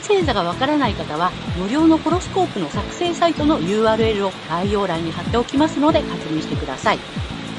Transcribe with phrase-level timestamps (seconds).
[0.00, 6.98] 星座がわからない方は、無料のホロスコープの作成サイトの URL を概要欄に貼っておきますので確認してください。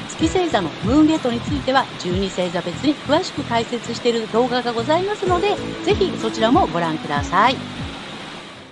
[0.08, 7.56] 月星座のムーンゲートについては、12星座別に詳しく解説している動画がございますので、ぜひそちらもご覧ください。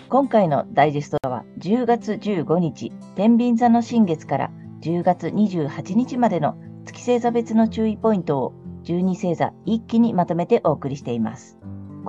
[0.09, 4.51] 今回のダイジェストは10月15日、天秤座の新月から
[4.83, 8.53] 10月28日までの月星座別の注意ポイントを
[8.85, 11.59] 12星座一気にまとめてお送りしています。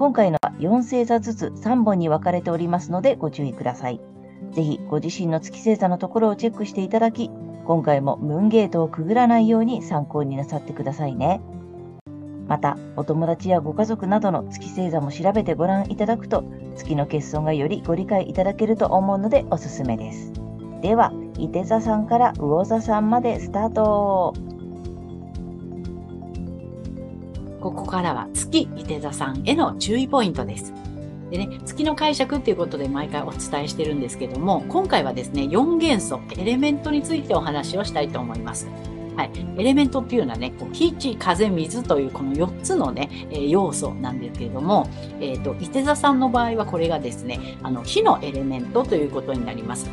[0.01, 4.01] 今回のは4星座ずつ3本に分かれておりますのでご注意ください。
[4.51, 7.29] ぜひご自身の月星座のところをチェックしていただき、
[7.65, 11.39] 今回もムーンゲートをくぐらないように参考になさってくださいね。
[12.47, 20.33] また、お友達やご家族などの月星座も調べてご覧いただくと、月の欠損がよりご理解いただけると思うのでおすすめです。
[20.81, 24.33] では、伊手座さんから魚座さんまでスタート
[27.61, 30.73] ここからは月伊手座さんへの注意ポイントです。
[31.29, 38.67] でね、月の解釈っていうことで毎回お伝えしてるんですけども、今回はですね、4元素、エレメントについてお話をしたいと思います。
[39.15, 39.31] はい。
[39.57, 44.89] エレメントっていうのはね、こう火、地、風、水というこの4つのね、えー、要素なんですけれども、
[45.21, 49.89] えっ、ー、と、伊手座さんの場合はこれがですね、あの、火のエレメントということになります。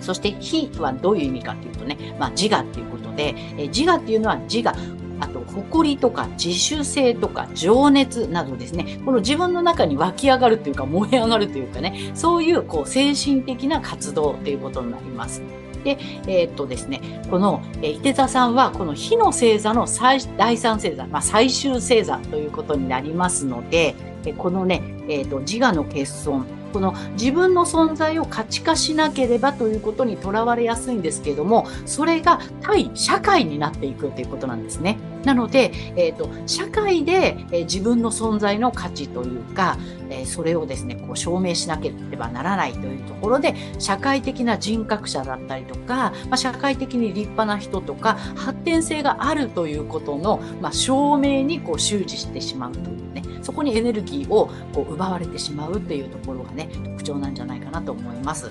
[0.00, 4.74] そして、火はどういう意味かというとね、まあ、自我っていうことで、えー、自我っていうのは自我、
[5.20, 15.42] あと、誇りとか自主性とか情熱などですね、この自分の中に湧き上がるというか燃え上がるというかね、そういうこう精神的な活動ということになります。
[15.84, 23.94] で、えー、っとですね、この、えー、伊手座さんは、この火の星座の最第三星座、まあ、最終星座ということになりますので、
[24.26, 34.98] えこのね、えー、っと、自我の欠損、この自分の存在を価値化しなければということにとらわれやすいんですけども、それが対社会になっていくということなんですね。
[35.24, 39.76] なので、え、ー、と、社会で、えー、自分の存在の価値というか、
[40.08, 58.50] えー、それをですね、こう証明しなければならないというところで、社会的な人格者だったりとか、まあ、社会的に立派な人とか、発展性があるということの、まあ、証明にこう習字してしまうというね、そこにエネルギーをこう奪われてしまうっていうところがね、特徴なんじゃないかなと思います。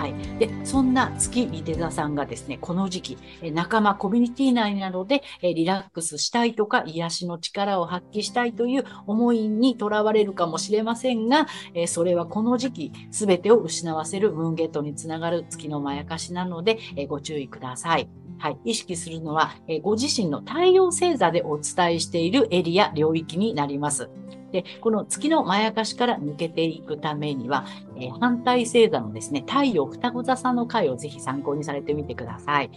[0.00, 0.14] はい。
[0.38, 3.18] で、そんな月リテザさんがですね、この時期、
[3.52, 11.48] 仲間、コミュニティ内などでリラックスしたいとか、癒しの力を発揮したいという思いにとらわれるかもしれませんが、
[11.86, 18.08] それはこの時期、すべてを失わせるムーンゲートにつながる月のまやかしなので、ご注意ください。
[18.38, 19.50] はい、意識するのは、
[19.82, 24.08] ご自身の太陽星座でお伝えしているエリア、領域になります。
[24.52, 27.64] で、この月のまやかしから抜けていくためには、
[27.96, 32.70] えー、反対星座のですね、太陽双子座さんの回をぜひ参考にされてみてください。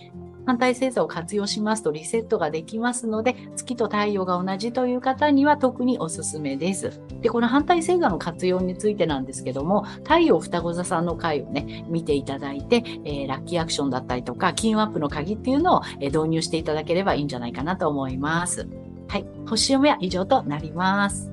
[0.46, 7.00] 反対星座を活用しますとリセットができますので、月と太陽が同じという方には特におすすめです。
[7.22, 18.68] で、この反対星座の活用についてなんですけども、太陽双子座さんの回をね、見ていただいて、えー、ラッキーアクションだったりとか、金運アップの鍵っていうのを、えー、導入していただければいいんじゃないかなと思います。
[19.08, 19.26] はい。
[19.48, 21.33] 星読みは以上となります。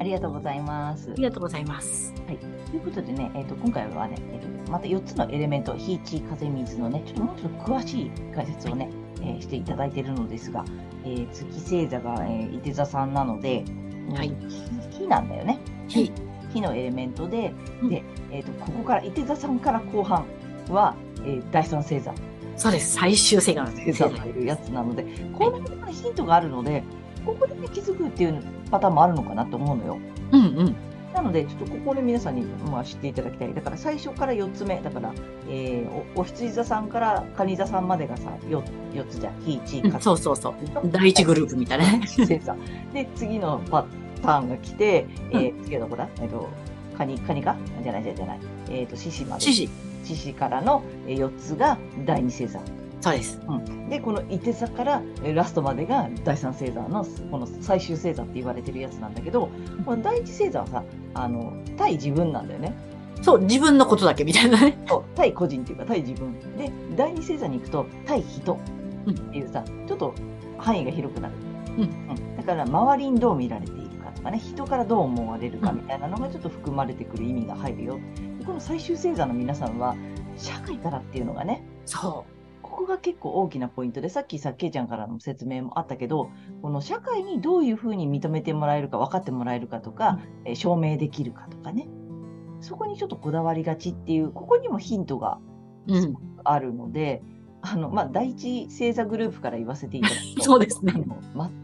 [0.00, 1.10] ありがとうございます。
[1.10, 2.14] ありがとうございます。
[2.26, 2.38] はい。
[2.38, 8.88] ということでね、えっ、ー、と、今回はね、えっ、ー、と、また4つのエレメント、火、地、風、水のね、ちょっともうちょっと詳しい解説をね、
[9.20, 10.64] えー、していただいているのですが、
[11.04, 13.62] えー、月星座が、えー、伊手座さんなので、
[14.14, 14.34] はい、
[14.90, 15.58] 火なんだよね。
[15.86, 16.10] 火。
[16.54, 20.24] 火のエレメントで、うん、で、えっ、と、ここから、伊手座さんから後半
[20.70, 20.94] は、
[21.26, 22.14] えー、第三星座。
[22.56, 22.94] そうです。
[22.94, 26.84] 最終星座の星座というやつなので、このヒントがあるので、
[27.24, 29.98] ここで、ね、気づくっていうパターンもあるのかなと思うのよ。
[30.32, 30.76] うんうん。
[31.14, 33.52] なので、ちょっとここで皆さんに、まあ、知っていただきたい。
[33.52, 34.80] だから最初から4つ目。
[34.80, 35.12] だから、
[35.48, 38.62] えー、お、お羊座さんから蟹座さんまでがさ、4,
[38.92, 39.34] 4つじゃん。
[39.40, 40.00] 火、地、風。
[40.00, 40.54] そうそうそう。
[40.84, 42.00] 第1グループみたいなね。
[42.94, 43.86] で、次のパ
[44.22, 46.08] ターンが来て、えー、次はどこだ？
[46.20, 46.48] えっ、ー、と、
[46.96, 47.56] カニ、カニか？
[47.82, 48.40] じゃないじゃない。
[48.70, 49.42] えっ、ー、と、獅子まで。
[49.42, 49.68] 獅子。
[50.04, 51.76] 獅子からの4つが
[52.06, 52.60] 第2星座。
[53.00, 53.40] そうです。
[53.48, 55.02] うん、で、この伊手座から
[55.34, 59.48] ラストまでが第三星座のこの最終星座って言われてるやつなんだけど、
[59.84, 62.74] この第一星座はさ、あの、対自分なんだよね。
[63.22, 64.78] そう、自分のことだけみたいなね。
[64.86, 66.34] そう、対個人っていうか対自分。
[66.56, 70.14] で、第二星座に行くと対人っていうさ、うん、ちょっと
[70.58, 71.34] 範囲が広くなる。
[71.78, 78.00] うん、うん、だから周りにどう見られているかとかね、人からどう思われるかみたいなのがちょっと含まれてくる意味が入るよ。
[78.44, 79.96] この最終星座の皆さんは、
[80.36, 82.26] 社会からっていうのがね、そここ
[82.90, 86.30] が結構大きなポイントで、さっきさ、けいちゃんからの説明もあったけど、
[86.62, 91.88] この社会にどういうふうに認めてもらえるか、分かってもらえるかとか、えー証明できるかとかね、
[92.60, 95.40] そこにちょっとこだわりがちっていう、ここにもヒントが
[95.86, 95.96] う。
[95.96, 96.14] うん。
[96.44, 97.22] あるので、
[97.62, 100.92] あの、まあ、第一星座グループから言わせていただくと、そうですね。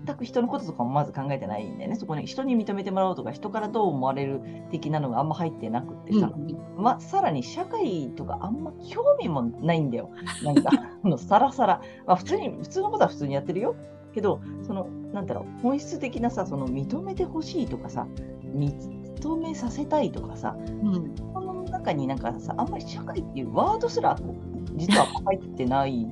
[0.07, 1.97] 全く人のこととかもまず考えてないんだよね。
[1.97, 4.41] そこに人に認めてもらおうとか、人からどう思われる
[4.71, 6.31] 的なのがあんま入ってなくってさ、
[6.77, 10.11] ま、さらに社会とかあんま興味もないんだよ。
[10.43, 10.71] なんか、
[11.03, 11.81] あのさらさら。
[12.07, 13.75] まあ、普通に、普通のことは普通にやってるよ。
[14.13, 18.07] けど、その、なんだろう、本質的なさ、その認めてほしいとかさ、
[18.55, 21.15] 認めさせたいとかさ、うん。
[21.35, 24.19] この中になんかさ、あんまり社会っていうワードすら
[24.75, 26.07] 実は入ってない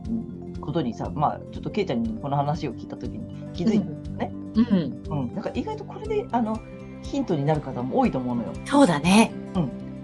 [0.61, 3.21] ことにさ、まあ、ちょっとケイちゃんにこの話を聞いたときに
[3.53, 4.33] 気づいたんだよね。
[4.55, 5.23] うん。
[5.23, 5.35] うん。
[5.35, 6.59] なんか意外とこれで、あの、
[7.03, 8.53] ヒントになる方も多いと思うのよ。
[8.65, 9.33] そうだね。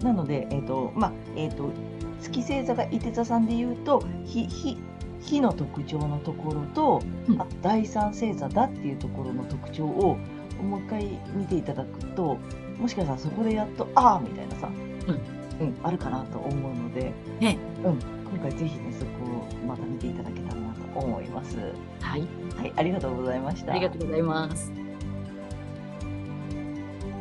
[0.02, 1.70] なので、えっ、と、まあ、えっ、と、
[2.20, 4.76] 月星座が伊手座さんで言うと、火、火、
[5.20, 10.16] 火の特徴のところと、うんあ第三星座だっていうところの特徴を、
[10.62, 12.38] もう一回見ていただくと、
[12.78, 14.68] もしかしたらそこでやっと、ああみたいなさ、
[15.60, 17.98] うん、うん、あるかなと思うので、ねうん、
[18.50, 21.56] ぜひね、そこをまた見ていただけたらなと思います。
[22.00, 22.22] はい。
[22.56, 23.72] はい、ありがとうございました。
[23.72, 24.72] ありがとうございます。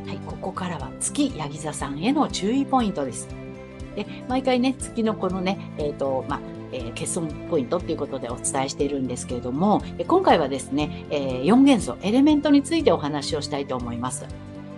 [0.06, 3.28] はい、ここからは月ヤギ座さんへの注意ポイントです。
[3.96, 6.40] で、毎回ね、月のこのね、えっ、と、まあ、
[6.72, 14.26] えー欠損ポイントっていうことでお伝えしているんですけれども、え今回はですね、え4元素、エレメントについてお話をしたいと思います。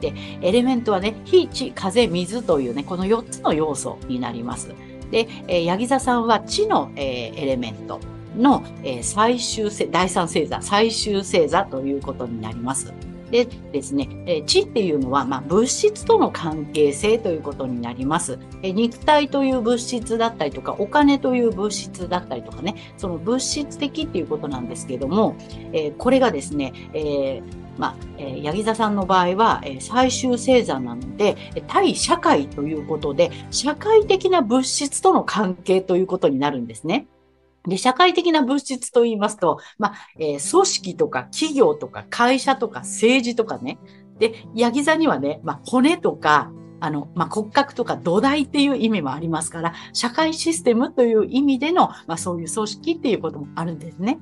[0.01, 4.73] で、エレメントはね、火、地、風、水というね、この4つの要素になります。
[5.11, 7.99] で、えー、ヤギ座さんは地の、えーエレメント
[8.37, 12.93] の、えー最終星、第三星座、最終星座ということになります。
[13.31, 18.37] でですね、えー地っていうのは、まあ、物質との関係性ということになります。
[18.61, 25.35] え肉体という物質だったりとか、お金という物質だったりとかね、その物質的っていうことなんですけども、
[25.73, 31.35] えこれがですね、えーまあ、えー、ヤギ座さんの場合は、え最終星座なので、
[31.67, 37.07] 対社会ということで、社会的な物質との関係ということになるんですね。
[37.67, 43.77] で、社会的な物質と言いますと、まあ、えー組織とか企業とか会社とか政治とかね。
[44.19, 54.19] で、ヤギ座にはね、まあ、骨とか、あの、まあ、骨格とか土台っていう意味もありますから、社会システムという意味での、まあ、そういう組織っていうこともあるんですね。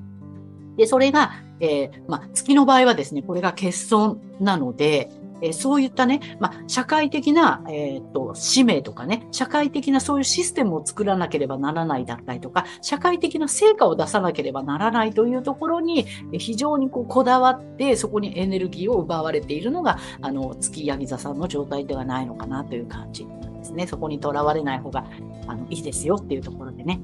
[0.78, 5.10] で、それが、えーまあ、月の場合はですね、これが欠損なので、
[5.42, 16.06] えそういったね、まあ、社会的な、えーっと、使命とかね、社会的なそういうシステムを作らなければならないだったりとか、社会的な成果を出さなければならないというところに、
[16.38, 23.88] 非常にこうこだわって、そこにエネルギーを奪われているのが、あの、月ヤギ座さんの状態ではないのかなという感じなんですね。
[23.88, 25.06] そこにとらわれない方が、
[25.48, 27.00] あの、いいですよっていうところでね、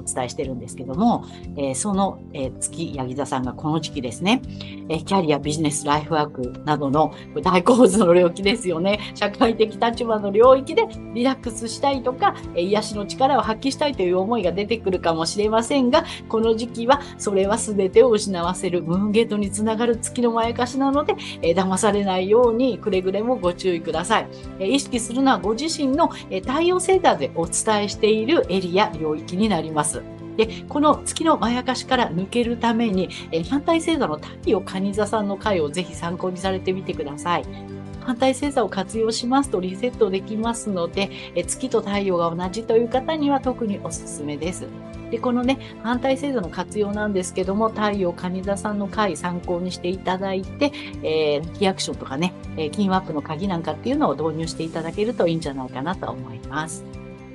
[0.00, 1.24] お伝えしてるんですけども、
[1.56, 4.42] えーその、えー月ヤギ座さんがこの時期ですね、
[4.88, 7.12] えーキャリア、ビジネス、ライフワークなどの
[7.42, 8.98] 大構図の領域ですよね。
[9.14, 24.28] 社会的立場の領域でリラックスしたいとか、えー癒しの力を発揮したいという思いが出てくるかもしれませんが、この時期はそれは全てを失わせるムーンゲートにつながる月のまやかしなので、えー騙されないようにくれぐれもご注意ください。
[24.58, 29.99] えー意識するのはご自身の、えー太陽星座でお伝えしているエリア、領域になります。
[30.36, 37.44] で、この月のまやかしから抜けるために、え反対星座の太陽蟹座さんの回をぜひ参考にされてみてください。
[38.00, 44.66] 反対星座を活用しますとリセットできますので、え月と太陽が同じという方には特におすすめです。
[45.10, 50.72] で、このね、反対星座の活用なんですけども、太陽蟹座さんの回参考にしていただいて、
[51.02, 56.84] えー、キーアクションとかね、えー、金アップの鍵なんかっていうのを導入していただけるといいんじゃないかなと思います。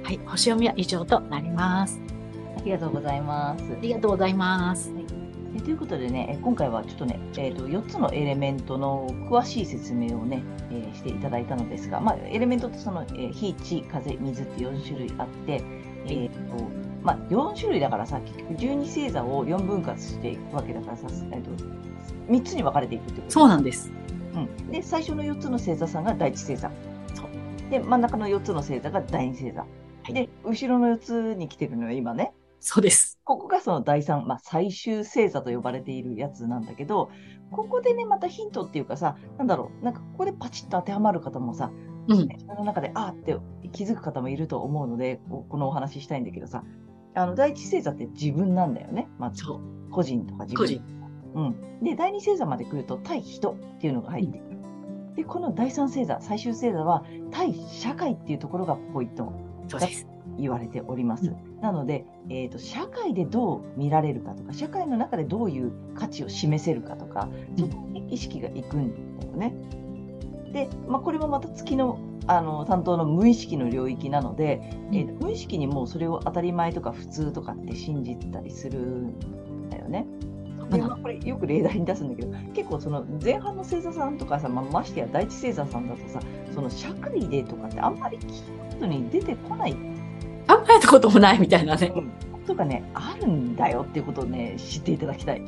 [0.04, 2.15] はい、星読みは以上となります。
[2.66, 3.64] ありがとうございます。
[3.64, 4.92] ありがとうございます。
[5.56, 10.42] えということでね、え今回はちょっとね、えー、と4つのエレメントの詳しい説明をね、
[10.72, 15.62] えーしていただいたのですが、まあ、エレメントってその、えー火、地、風、水って4種類あって、
[16.06, 16.68] えーと
[17.04, 21.52] まあ、4種類だからさ、結局12星座を4分割していくわけだからさ、えー、と
[22.32, 23.92] 3つに分かれていくってことそうなんです。
[24.34, 26.72] うん、で、最初の4つの星座さんが第一星座。
[27.70, 29.66] で、真ん中の4つの星座が第二星座。
[30.10, 32.34] いで、後ろの4つに来てるのよ、今ね。
[32.68, 33.20] そうです。
[33.24, 37.12] ここがその第三、まあ、最終星座と呼ばれているやつなんだけど、
[37.52, 41.72] ここでね、またヒントっていうかさ、なんだろう、なんかここでパチッと当てはまる方もさ、
[42.08, 42.18] うん。
[42.28, 43.38] 自分の中で、あーって
[43.72, 46.64] 気づく方もいると思うので、ここのお話ししたいんだけどさ、
[47.14, 49.10] あの、第一星座って自分なんだよね。
[49.20, 49.92] まず、そう。
[49.92, 50.64] 個人とか自分。
[50.64, 50.84] 個人。
[51.36, 51.84] うん。
[51.84, 54.58] で、第二星座まで来ると、対人っていうのが入ってくる。
[55.18, 59.32] で、この第三星座、最終星座は、対社会っていうところがポイント
[59.68, 60.15] そうです。
[60.38, 61.34] 言われております。
[61.62, 69.56] なので、えーと、社会でどう見られるかとか、社会の中でどういう価値を示せるかとか、そこに意識がいくんだよね。
[70.52, 74.62] で、まあ、これもまた月のあの担当の無意識の領域なので、
[74.92, 80.08] えーと無意識にもうそれを当たり前とか普通とかって信じたりするんだよね。
[80.70, 86.20] でまあ、これよく例題に出すんだけど結構その前半の星座さんとかさ、まあ、ましてや第一星座さんだとさ
[86.54, 89.76] その社会でとかってあんまり聞くことに出てこない
[90.86, 91.92] 考えたこともないみたいなね。
[92.46, 95.42] とかねあるんだよっていうことをね知っていただきたい。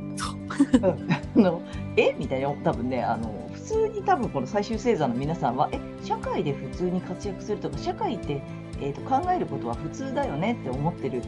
[1.36, 1.62] あの
[1.96, 2.16] え？
[2.18, 5.80] みたいな多分ねあの普通に多分この最終星座の皆さんはえ？
[6.04, 8.42] 社会で普通に活躍するとか社会って、
[8.80, 11.22] えーと考えることは普通だよねって思ってる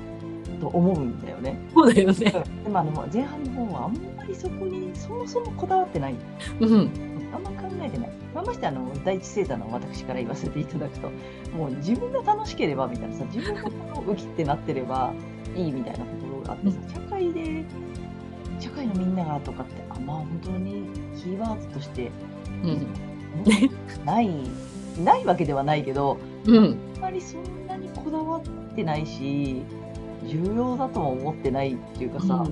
[0.59, 1.59] と思うんだよね。
[1.73, 2.31] そうだよね。
[2.63, 6.15] でもあの前半の方はあんまりそこにそもそもこだわってない。
[6.59, 6.89] うん。
[7.33, 8.09] あんま考えてない。
[8.33, 11.09] まあ、ましてあの第一星座の私から言わせていただくと、
[11.55, 13.71] もう自分が楽しければみたいなさ、自分がこ
[14.03, 15.13] のウキってなってれば
[15.55, 17.65] いいみたいなところがあってさ、社会で、
[18.59, 22.11] 社会のみんながとかって、あまあ本当にキーワードとして
[22.63, 22.87] うん。
[24.05, 24.29] ない、
[25.03, 26.77] ないわけではないけど、うん。
[26.95, 28.41] あんまりそんなにこだわっ
[28.75, 29.61] てないし、
[30.27, 32.45] 重要だとも思ってないっていうかさ、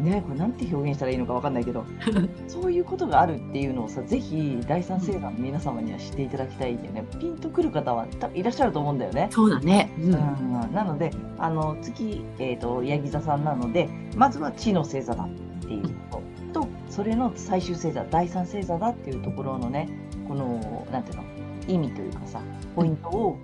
[0.00, 1.84] ねこれなんて表現したらいいのかわかんないけど、
[2.48, 7.04] そういうことがあるっていうのをさ、ぜひ第三星座の皆様には知っていただきたいんだよね。
[7.18, 9.28] ピンとくる方は多分いらっしゃると思うんだよね。
[9.30, 9.90] そうだね。
[9.98, 10.02] う。
[10.02, 15.28] うんん、なので、あの月、えー、とヤギ座さんなので、まずは地の星座だっ
[15.60, 19.88] ていうことと、それの最終星座、第三星座だっていうところのね、
[20.26, 21.24] この、なんていうの、
[21.68, 22.40] 意味というかさ、
[22.74, 23.36] ポイントを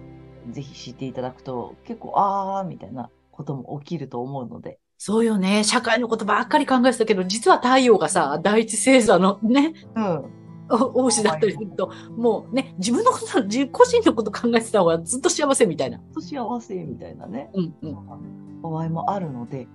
[0.51, 5.65] ぜひ知っていただくと、結構、あーみたいなことも起きると思うので、そうよね。
[5.65, 10.25] 社会のことばっかり考えてたけど、実は太陽がさ、第一星座のね、うん、
[10.71, 15.99] お王子だったりすると、もうね、自分のこと、自個人のこと考えてた方がずっと幸せみたいな。
[16.15, 18.63] と幸せみたいなね、うんうん。
[18.63, 19.67] 場合もあるので、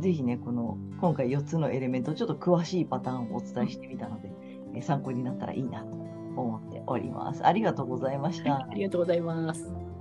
[0.00, 4.30] ぜひね、この、今回4つのエレメント、ちょっと詳しいパターンをお伝えしてみたので、
[4.74, 5.94] え参考になったらいいなと
[6.36, 7.42] 思っております。
[7.42, 8.56] ありがとうございました。
[8.56, 9.93] ありがとうございます。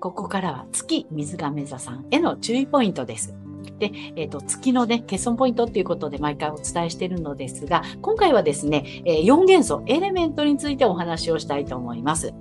[0.00, 3.34] ここからは月水亀座さんへの注意ポイントです。
[3.78, 12.32] で、えっ、と、月のね、欠損ポイントっていうことで毎回お伝えしているのですが、今回はですね、えー4元素、エレメントについてお話をしたいと思います。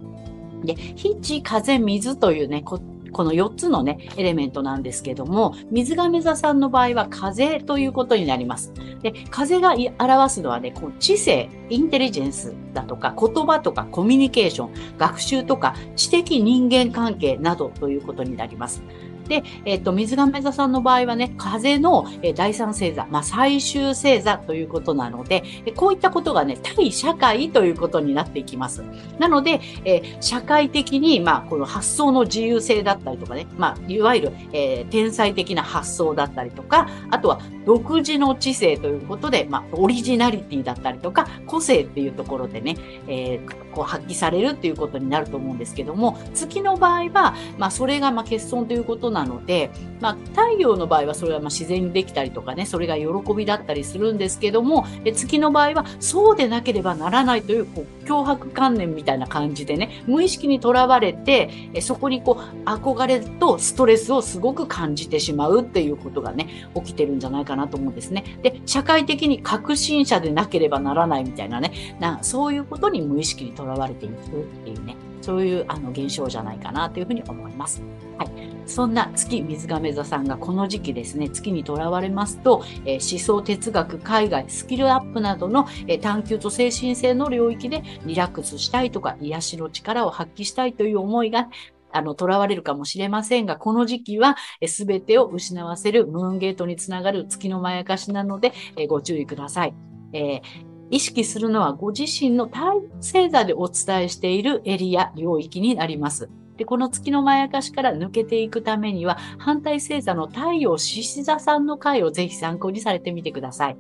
[0.64, 2.64] で、火、地、風、水というね、
[3.12, 8.74] この4つのね、エレメントなんですけども、水亀座さんの場合は風ということになります。
[9.02, 18.84] で、風が表すのはね、こう知性、インテリジェンスだとか、言葉とかコミュニケーション、学習とか、知的人間関係などということになります。
[19.28, 22.06] で、えっ、と、水亀座さんの場合はね、風の、
[22.36, 25.44] 第三星座、まあ、最終星座ということなので、
[25.76, 28.84] こういったことがね、対社会ということになっていきます。
[29.20, 49.70] なので、えー社会的に、まあ、この発想の自由性だったりとかね、まあ、いわゆる、えー天才的な発想だったりとか、あとは独自の知性ということで、まあ、オリジナリティだったりとか、個性っていうところでね、えーこう発揮されるっていうことになると思うんですけども、月の場合は、まあ、それがまあ欠損ということなので、
[50.02, 53.06] まあ、太陽の場合はそれはまあ自然にできたりとかね、それが喜
[53.36, 68.40] びだったりするんですけども、月の場合はそうでなければならないというこう脅迫観念みたいな感じでね、無意識にとらわれて、えそこにこう憧れとストレスをすごく感じてしまうっていうことがね、起きてるんじゃないかなと思うんですね。
[68.42, 74.18] で、社会的に革新者でなければならないみたいなね、なそういうことに無意識にとらわれていくっ
[74.64, 77.84] ていうね、そういうあの現象じゃないかなというふうに思います。
[78.18, 78.30] はい。
[78.66, 91.50] そんな月水亀座さんがこの時期ですね、月にとらわれますと、えー思想、哲学、海外、スキルアップなどの、えー探求と精神性の領域でリラックスしたいとか、癒しの力を発揮したいという思いが、
[91.92, 94.36] あの、囚われるかもしれませんが、この時期は、
[94.68, 99.74] すべてを失わせるムーンゲートにつながる月のまやかしなので、えご注意ください。
[100.14, 106.30] えー意識するのはご自身の体星座でお伝えしているエリア、領域になります。
[106.58, 113.78] で、この月のまやかしから抜けていくためには、反対星座の太陽獅子座さんの回をぜひ参考にされてみてください。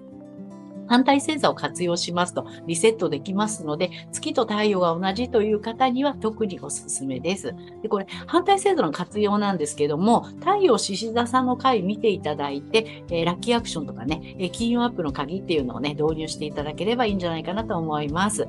[0.87, 7.53] 反対星座を活用しますとリセットできますので、月と太陽が同じという方には特におすすめです。
[7.81, 18.47] で、これ、反対星座の活用なんですけども、太陽獅子座さんの回見ていただいて、えーラッキーアクションとかね、えー金運アップの鍵っていうのをね、導入していただければいいんじゃないかなと思います。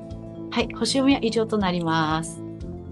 [0.51, 2.41] はい、星読みは以上となります。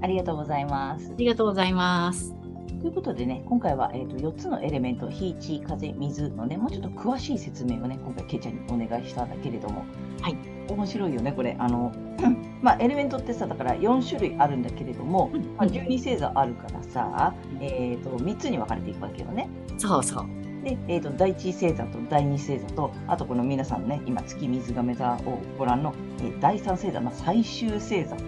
[0.01, 1.16] ありがとうございますあ。
[1.18, 2.47] りがとうございます。
[2.79, 9.84] ということでね、今回は、えー、と4つのエレメント、火、地、風、水のね、もうちょっと詳しい説明をね、今回、けいちゃんにお願いしたんだけれども、
[10.22, 10.38] はい。
[10.69, 11.55] 面白いよね、これ。
[11.57, 11.91] あの、
[12.62, 19.50] まあ、エレメントってさ、だから4種類あるんだけれども、まあ、12星座あるからさ、えー、と3つに分かれていくわけよね。
[19.77, 20.25] そうそう。
[20.63, 28.19] で、えー、と第1星座と第2星座と、あとこの皆さんね、今、月水亀座をご覧の、えー第3星座の最終星座っ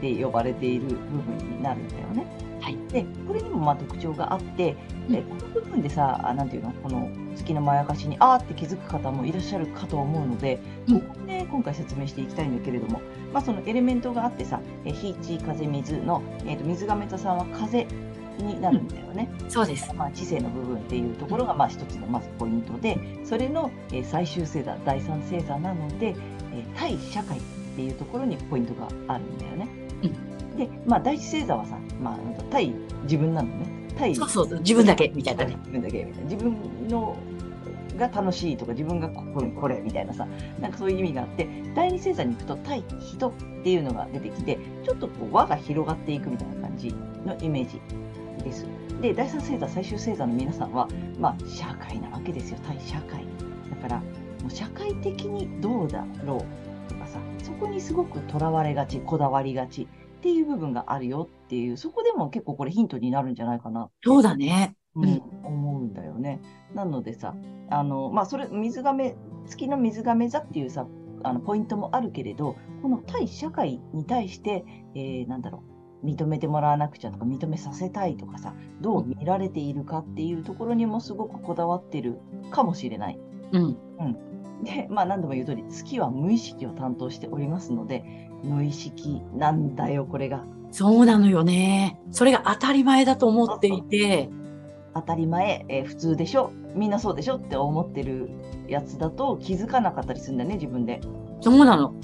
[0.00, 2.47] て呼ばれている部分になるんだよね。
[2.68, 2.92] はい。
[2.92, 4.76] で、これにもまあ特徴があって、
[5.08, 13.00] うんでこの部分でさ、あなんていうの、この月のまやかしに、あーって気づく方もいらっしゃるかと思うので、うんここで今回説明していきたいんだけれども、
[13.32, 17.86] まあ、そのエレメントがあってさ、え火、地、風、水の、えー、と水亀座さんは風
[18.38, 19.30] になるんだよね。
[19.48, 19.94] そうです。
[19.94, 26.14] まあ、知性の部分っていうところがまあ一つのまずポイントで、それの、えー最終星座、第三星座なので、
[26.52, 27.40] えー対社会っ
[27.76, 29.87] ていうところにポイントがあるんだよね。
[30.58, 32.74] で、まあ、第一星座はさ、まあ、対
[33.04, 33.66] 自分なのね。
[33.96, 34.58] 対そうそうそう。
[34.60, 35.56] 自分だけ、みたいなね。
[35.56, 36.30] 自分だけみたいな。
[36.30, 37.16] 自分の
[37.98, 40.26] が楽しいとか、自分がこここれみたいなさ、
[40.60, 46.94] なんかそういう意味があって、第二星座に行くと対人っていうのが出てきて、ちょっとこう輪が広がっていくみたいな感じ
[47.26, 47.80] のイメージ
[48.44, 48.66] です。
[49.02, 50.88] で、第三星座、最終星座の皆さんは、
[51.18, 52.58] まあ、社会なわけですよ。
[52.66, 53.24] 対社会。
[53.70, 54.04] だから、も
[54.48, 59.88] う社会的にどうだろうとかさ、そこにすごくとらわれがち、こだわりがち
[60.18, 64.76] っていう部分があるよっていう、そこでも結構これヒントになるんじゃないかなそうだね。
[64.94, 66.40] ううんん、思うんだよね。
[66.74, 67.34] なのでさ、
[67.70, 70.86] あの、まあ、それ、水亀、月の水亀座っていうさ、
[71.22, 75.62] あの、ポイントもあるけれど、この対社会に対して、えーなんだろ
[76.02, 82.18] う、認めてもらわなくちゃとか、認めさせたいとかさ、どう見られているかっていうところにもすごくこだわってる
[82.50, 83.18] かもしれない。
[83.98, 84.18] うん。
[84.64, 90.44] で、まあ何度も言う通り、月は無意識を担当しておりますので、無意識なんだよ、これが。
[90.70, 92.00] そうなのよね。
[92.10, 94.30] それが当たり前だと思っていて、
[94.94, 98.30] 当たり前、えー普通でしょ、みんなそうでしょって思ってる
[98.68, 101.00] やつだと気づかなかったりするんだよね、自分で。
[101.40, 101.94] そうなの。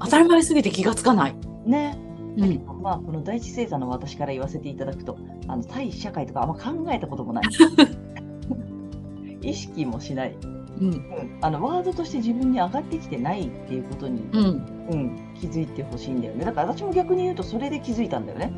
[0.00, 1.36] 当たり前すぎて気がつかない。
[1.66, 1.98] ね。
[2.36, 2.40] うん。
[2.40, 5.18] だけど、まあ、この第一星座の私から言わせていただくと、
[5.48, 7.44] あの対社会とかあんま考えたこともない。
[9.42, 10.36] 意識もしない、
[10.80, 10.88] うん。
[10.88, 11.02] うん、
[11.40, 14.44] あのワードとして自分に上がってきてないっていうことに、うん。
[14.90, 16.44] うん、気づいてほしいんだよね。
[16.44, 18.52] だから私も逆に言うとそれで気づいたんだよね。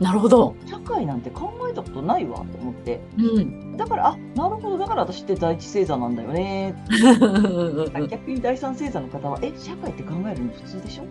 [0.00, 0.56] なるほど。
[0.66, 3.00] 社会なんて考えたことないわと思って。
[3.18, 3.76] うん。
[3.76, 6.74] だから、あ、なるほど、だから私って第一星座なんだよね。
[8.10, 11.04] 逆に第三星座の方は、え、社会って考えるの普通でしょ？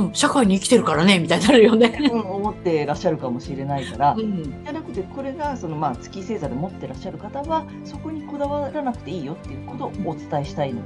[0.00, 2.10] うん、社会に生きてるからね、みたいになるよね。
[2.12, 4.64] うん、思ってらっしゃるかもしれないから、じうん。
[4.92, 10.80] ゃなくて、これがそのまあ月星座で持ってらっしゃる方は、そこにこだわらなくていいよっていうことをお伝えしたいの。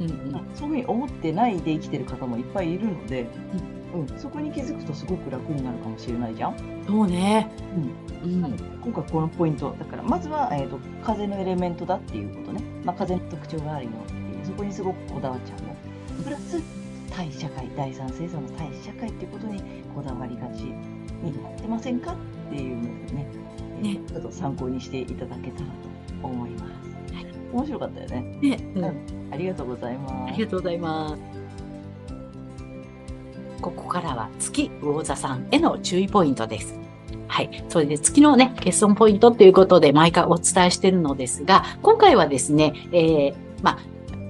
[0.00, 0.08] うん。
[0.54, 3.26] そういうふうに思ってないで生きてる方もいっぱいいるので、
[3.94, 6.56] うん、そこに気づくとすごく楽になるかもしれないじゃん。
[6.86, 7.48] そうね。
[8.22, 8.56] うん。
[8.82, 16.24] 今回このポイント、だからまずは、えー、と風のエレメントだっていうことね、まあ、風の特徴があるよっていう、そこにすごくこだわっちゃうの。
[16.24, 16.60] プラス、
[17.10, 19.62] 対社会、第三星座の対社会っていうことに
[19.94, 23.43] こだわりがちになってませんかっていうのでね、えー
[23.84, 25.66] ねちょっと参考にしていただけたら
[26.22, 26.84] と思います。
[27.52, 28.38] 面白かったよね。
[28.42, 28.58] ね。
[28.74, 29.32] うん。
[29.32, 30.38] ありがとうございあます。
[30.38, 31.22] りがとうございます。
[33.60, 36.74] ここからは月魚座さんへの注意ポイントです。
[37.28, 37.64] はい。
[37.68, 43.78] それで月のね、欠損ポイントということで毎回お伝えしているのですが、今回はですね、えー、まあ、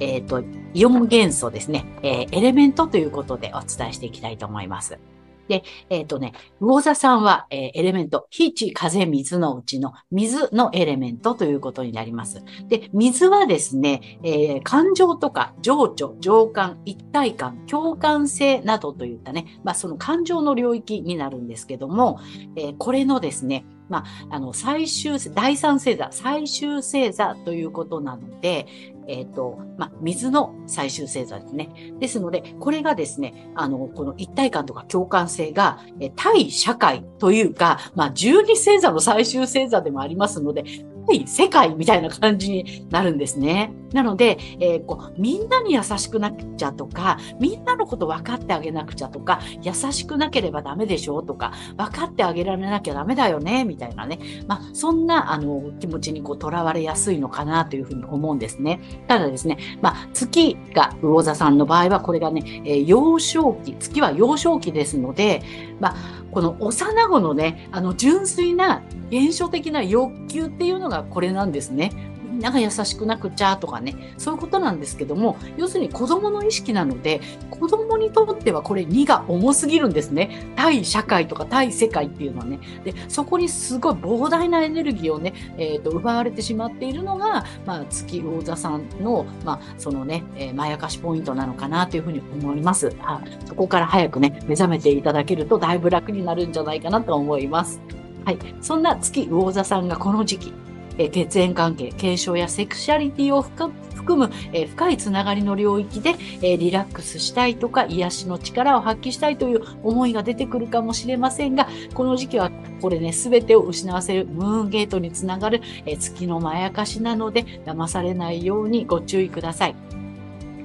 [0.00, 0.42] えっ、と、
[0.74, 4.98] イオン元素ですね、えーエレメントということでお伝えしていきたいと思います。
[5.48, 12.42] で、えっ、とね、魚座さんは、えーエレメント、火、地、風、水のうちの水のエレメントということになります。
[12.68, 22.20] で、水はですね、えー感情とか情緒、情感、一体感、共感性などといったね、まあその感情の領域になるんですけども、
[22.56, 28.66] えこれのですね、まあ、あの、最終、第三星座、最終星座ということなので、
[29.06, 31.68] えっ、と、まあ、水の最終星座ですね。
[32.00, 40.64] ですので、これがですね、あの、この一体感とか共感性が、え対社会というか、まあ、十二星座の最終星座でもありますので、
[41.06, 43.72] 対世界みたいな感じになるんですね。
[43.92, 54.18] なので、えーこう、みんなに優しくなくちゃとか、みんなのこと分かってあげなくちゃとか、優しくなければダメでしょとか、分かってあげられなきゃダメだよね、みたいなね。
[54.48, 58.80] まあ、そんな、あの、気持ちにこう、囚われやすいのかなというふうに思うんですね。
[59.06, 65.42] ただですね、まあ、月が魚座さんの場合は、これがね、えー幼少期、月は幼少期ですので、
[65.80, 65.94] まあ、
[66.34, 71.92] この幼子のね、あの、純粋な原初的な欲求っていうのがこれなんですね。
[72.34, 80.52] みんなが優しくなくちゃとかね、そういうことなんですけども、要するに子供の意識なので、子供にとってはこれ2が重すぎるんですね。
[80.56, 82.58] 対社会とか対世界っていうのはね。
[82.82, 92.92] で、そこにすごい膨大なエネルギーをね、えっ、と、奪われてしまっているのが、まあ、月魚座さんの、まあ、そのね、えー、まやかしポイントなのかなというふうに思います。
[93.00, 97.80] あそこから早くね、目覚めていただけるとだいぶ楽になるんじゃないかなと思います。
[98.24, 98.38] はい。
[98.60, 100.52] そんな月魚座さんがこの時期、
[100.98, 103.72] え血縁関係、継承やセクシャリティを含
[104.16, 119.93] む、え深いつながりの領域で、えリラックスしたいとか癒しの力を発揮したいという思いが出てくるかもしれませんが、この時期はこれね、全てを失わせるムーンゲートにつながる、え月のまやかしなので、騙されないようにご注意ください。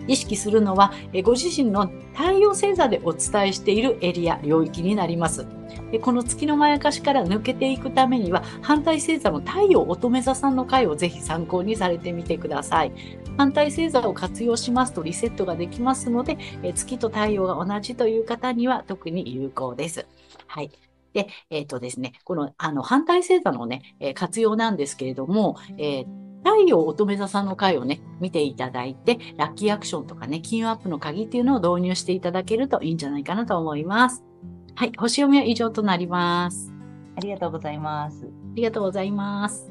[0.08, 0.92] 意識するのは、
[1.24, 5.46] ご自身の太陽星座でお伝えしているエリア、領域になります。
[6.02, 12.92] この月のまやかしから抜けていくためには、反対星座の太陽乙女座さんの回をぜひ参考にされてみてください。
[13.38, 16.38] 反対星座を活用しますとリセットができますので、
[16.76, 20.06] 月と太陽が同じという方には特に有効です。
[20.48, 20.72] はい。
[21.14, 34.24] で、えっ、ー、とですね、この、あの、反対星座のね、活用なんですけれども、えー太陽乙女座さんの回をね、見ていただいて、ラッキーアクションとかね、金運アップの鍵っていうのを導入していただけるといいんじゃないかなと思います。
[34.76, 36.74] はい、星読みは以上となります。
[37.18, 38.26] ありがとうございます。
[38.26, 39.70] ありがとうございます。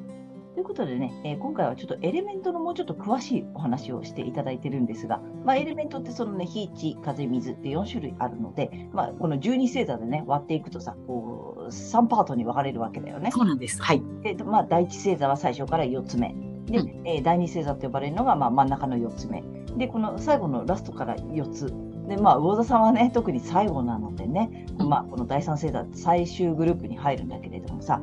[0.58, 13.30] ということでね、えー、今回はちょっとエレメントのもうちょっと詳しいお話をしていただいてるんですが、まあ、エレメントってそのね、火、地、風、水って4種類あるので、まあ、この12星座でね、割っていくとさ、こう、3パートに分かれるわけだよね。
[13.30, 13.80] そうなんです。
[13.80, 14.02] はい。
[14.22, 16.34] で、まあ、第1星座は最初から4つ目。
[16.70, 19.42] で、うん、えー、第2星座と呼ばれるのが、まあ、真ん中の4つ目。
[19.76, 21.72] で、この最後のラストから4つ。
[22.08, 28.00] で、まあ、魚座さんはね、特に最後なのでね、うん、まあ、この第3星座最終グループに入るんだけれどもさ、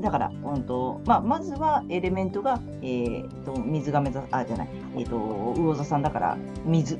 [0.00, 5.18] だから、うんとまあ、まずはエレメントが、えーと、水が目指あじゃない、えーと、
[5.58, 6.98] 魚座さんだから水。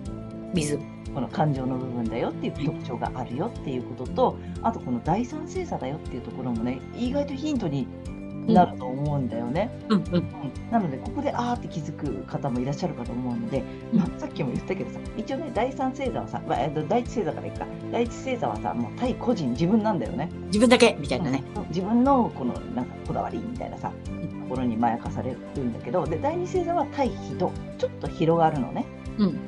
[0.55, 0.79] 水。
[1.15, 7.87] この感情の部分だよっていう特徴があるよっていうことと、あとこの第三星座だよっていうところもね意外とヒントに
[8.47, 9.71] なると思うんだよね。
[9.89, 10.29] うんうん、
[10.71, 20.31] なのでここであーって気づく方もいらっしゃるかと思うので、まあ、さっきも言ったけどさ一応ね第三星座はさ、まあ、第一星座からいくか第一星座はさもう対個人自分なんだよね。
[20.47, 20.97] 自分だけ？
[21.01, 21.43] みたいなね。
[21.69, 28.87] 自分のこのなんかこだわりみたいなさところにまやかされるんだけどで第二星座は対人ちょっと広がるのね。
[29.19, 29.39] うん、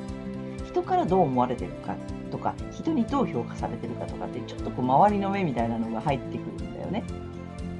[0.65, 1.95] 人からどう思われてるか
[2.31, 7.03] とか人にどう評価されてるかとかってちょっとこう周りの目みたいなのが入ってくるんだよね。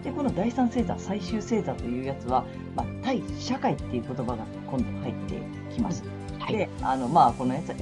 [0.04, 5.42] でこの第三星座最終星座というやつは、まあ、対社会っていう言葉が今度入って
[5.74, 6.04] きます。
[6.40, 7.74] はい、であのまあこのやつ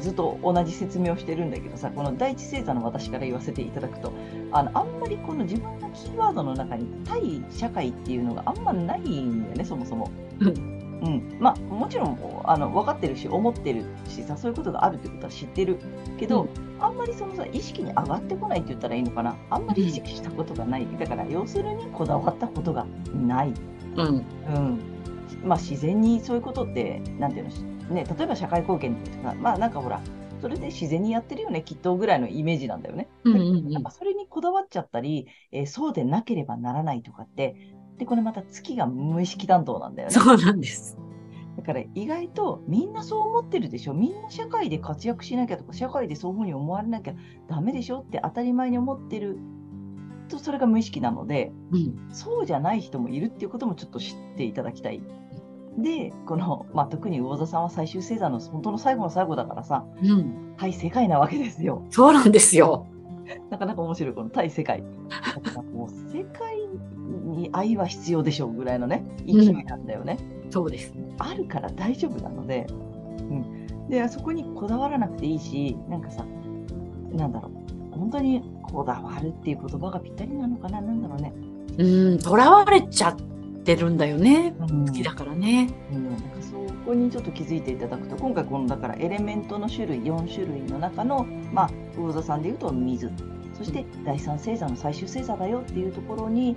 [0.00, 4.12] ずっと同じ説明をしてるんだけどさこの第一星座の私から言わせていただくと
[4.52, 10.10] あのあんまりこの自分のキーワードの中に対社会っていうのがあんまないんだよねそもそも。
[11.02, 15.78] うん、まあもちろんあの分かってるし思ってるしさそういうことがあるってことは知ってる
[16.18, 16.48] けど、うん、
[16.82, 19.36] あんまりそのさ意識に上がってこないって言ったらいいのかな。
[19.50, 23.52] あんまり意識したことがない、だから要するにこだわったことがない、
[23.96, 24.10] うん、う
[24.58, 24.80] ん、
[25.44, 30.00] まあ、自然にそういうことってなんていうのね例えば社会貢献とかまあなんかほら
[30.40, 33.08] それで自然にやってるよねきっとぐらいのイメージなんだよね。
[33.24, 37.56] うんうんうん、それにこだわっちゃったり、えー、そうでなければならないとかって
[37.98, 40.14] で、これまた月が無意識担当なんだよね。
[40.14, 40.98] そうなんです。
[41.56, 47.14] だから意外とみんなそう思ってるでしょみんな社会で活躍しなきゃとか社会でそういうふうに思われなきゃ
[47.48, 49.38] ダメでしょって当たり前に思ってる
[50.28, 55.00] とそれが無意識なので、うん、そうじゃない人もいるっていうこともちょっと知っていただきたい。
[55.78, 61.86] でこの、まあ、特に魚座さんは最終星座の本当の最後の最後だからさ、うん、対世界なわけですよ。
[61.90, 62.86] そうなんですよ。
[63.50, 64.82] なかなか面白いこの対世界。
[65.74, 66.56] もう世界
[67.36, 70.92] に愛は必要でしょうぐらいのね勢いなんだよね、うん、そうです。
[71.18, 76.24] あるから大丈夫なので,、うん、でそこにこだわらなくていいしなんかさ
[77.12, 77.52] なんだろう。
[77.96, 80.80] 本当にこだわるっていう言葉がぴったりなのかな？
[80.82, 81.32] なんだろうね。
[81.78, 82.18] うん。
[82.18, 83.16] とらわれちゃっ
[83.64, 93.10] てるんだよね、うん、好きだからね、うん、なんかそこにちょっと気づいていただくと今回このだからエレメントの種類4種類の中のまあ魚座さんでいうと水。
[93.54, 96.54] そして第三星座の最終星座だよっていうところに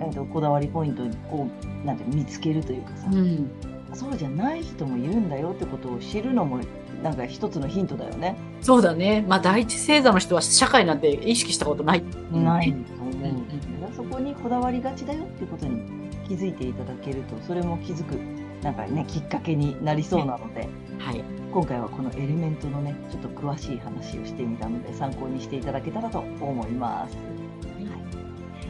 [0.00, 1.02] えーと、こだわりポイント
[1.34, 1.48] を
[1.84, 3.50] なんて見つけるというかさ、うん、
[3.92, 6.60] そうじゃない人もいるんだよってことを知るのも
[7.02, 8.36] なんか一つのヒントだよね。
[8.60, 9.24] そうだね。
[9.26, 12.04] まあ第一星座の人は社会なんて意識したことない。
[12.32, 13.14] ないと思う。
[13.14, 15.82] うんうん、そこにこだわりがちだよっていうことに
[16.28, 18.14] 気づいていただけるとそれも気づく
[18.62, 27.16] なんかねきっかけになりそうなので、はい、今回はこのエレメントのねちょっと詳しい話をしてみたので参考にしていただけたらと思います。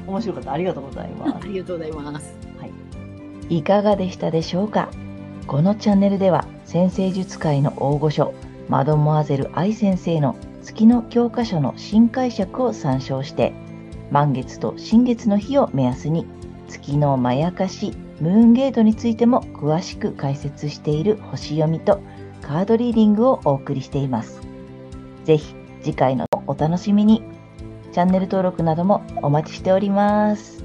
[0.07, 0.53] 面白かった。
[0.53, 1.37] ありがとうございます。
[1.37, 2.35] ありがとうございます。
[2.59, 3.57] はい。
[3.57, 4.91] いかがでしたでしょうか？
[5.47, 8.33] このチャンネルでは先生術界の大御所
[8.69, 13.53] マドモアゼル愛先生の月の教科書の新解釈を参照して
[14.13, 16.27] 満月と新月の日を目安に
[16.69, 22.01] 月のまやかしムーンゲートについても詳しく解説している星読みと
[22.43, 24.41] カードリーディングをお送りしています。
[25.25, 27.23] ぜひ次回のお楽しみに。
[27.93, 30.60] チャンネル登録などもお待ちしております。